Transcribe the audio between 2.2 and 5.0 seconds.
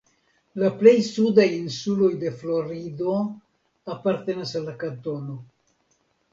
de Florido apartenas al la